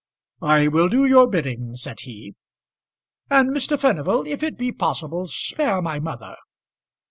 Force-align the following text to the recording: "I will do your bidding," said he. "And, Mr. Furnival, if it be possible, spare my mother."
"I 0.41 0.67
will 0.67 0.89
do 0.89 1.05
your 1.05 1.27
bidding," 1.27 1.75
said 1.75 1.99
he. 1.99 2.33
"And, 3.29 3.51
Mr. 3.51 3.79
Furnival, 3.79 4.25
if 4.25 4.41
it 4.41 4.57
be 4.57 4.71
possible, 4.71 5.27
spare 5.27 5.79
my 5.79 5.99
mother." 5.99 6.37